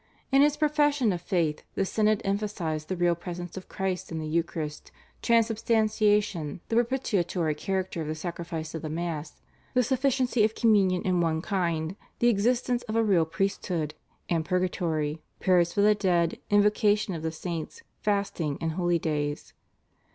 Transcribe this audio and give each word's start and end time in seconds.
In 0.31 0.41
its 0.41 0.57
profession 0.57 1.13
of 1.13 1.21
faith 1.21 1.61
the 1.75 1.85
synod 1.85 2.23
emphasised 2.25 2.87
the 2.89 2.95
Real 2.95 3.13
Presence 3.13 3.55
of 3.55 3.69
Christ 3.69 4.11
in 4.11 4.17
the 4.17 4.25
Eucharist, 4.25 4.91
Transubstantiation, 5.21 6.59
the 6.69 6.75
propitiatory 6.75 7.53
character 7.53 8.01
of 8.01 8.07
the 8.07 8.15
sacrifice 8.15 8.73
of 8.73 8.81
the 8.81 8.89
Mass, 8.89 9.39
the 9.75 9.83
sufficiency 9.83 10.43
of 10.43 10.55
Communion 10.55 11.03
in 11.03 11.21
one 11.21 11.39
kind, 11.39 11.95
the 12.17 12.29
existence 12.29 12.81
of 12.89 12.95
a 12.95 13.03
real 13.03 13.25
priesthood, 13.25 13.93
and 14.27 14.43
purgatory, 14.43 15.21
prayers 15.39 15.71
for 15.71 15.81
the 15.81 15.93
dead, 15.93 16.39
invocation 16.49 17.13
of 17.13 17.21
the 17.21 17.31
saints, 17.31 17.83
fasting, 17.99 18.57
and 18.59 18.71
holidays. 18.71 19.53